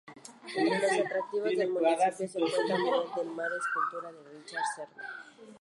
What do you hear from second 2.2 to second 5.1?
se cuenta "Nivel del mar", escultura de Richard Serra.